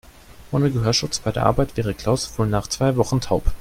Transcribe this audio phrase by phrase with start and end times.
[0.51, 3.51] Ohne Gehörschutz bei der Arbeit wäre Klaus wohl nach zwei Wochen taub.